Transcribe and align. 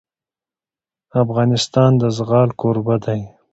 افغانستان 1.23 1.91
د 2.01 2.03
زغال 2.17 2.49
کوربه 2.61 2.95
دی. 3.05 3.21